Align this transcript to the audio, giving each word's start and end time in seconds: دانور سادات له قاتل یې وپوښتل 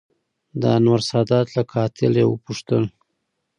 دانور 0.61 1.01
سادات 1.11 1.47
له 1.55 1.63
قاتل 1.73 2.13
یې 2.19 2.25
وپوښتل 2.27 2.83